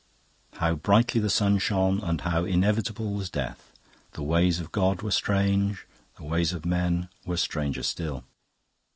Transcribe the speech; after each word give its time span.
How 0.53 0.73
brightly 0.73 1.21
the 1.21 1.29
sun 1.29 1.59
shone 1.59 1.99
and 1.99 2.21
how 2.21 2.43
inevitable 2.43 3.13
was 3.13 3.29
death! 3.29 3.71
The 4.13 4.23
ways 4.23 4.59
of 4.59 4.71
God 4.71 5.03
were 5.03 5.11
strange; 5.11 5.85
the 6.17 6.23
ways 6.23 6.53
of 6.53 6.65
man 6.65 7.09
were 7.23 7.37
stranger 7.37 7.83
still... 7.83 8.23